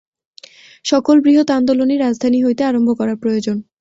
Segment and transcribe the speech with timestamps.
[0.85, 3.57] সকল বৃহৎ আন্দোলনই রাজধানী হইতে আরম্ভ করা প্রয়োজন।